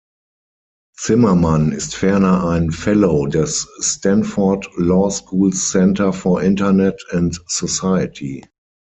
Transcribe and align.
Zimmermann 0.99 1.71
ist 1.71 1.95
ferner 1.95 2.43
ein 2.45 2.71
„Fellow“ 2.71 3.27
des 3.27 3.67
Stanford 3.81 4.67
Law 4.75 5.11
School’s 5.11 5.69
Center 5.69 6.11
for 6.11 6.41
Internet 6.41 7.05
and 7.11 7.39
Society. 7.47 8.43